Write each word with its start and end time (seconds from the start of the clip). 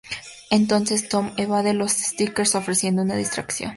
Entonces, 0.49 1.09
Tom 1.09 1.29
evade 1.37 1.69
a 1.69 1.73
los 1.75 1.91
"Skitters", 1.91 2.55
ofreciendo 2.55 3.03
una 3.03 3.15
distracción. 3.15 3.69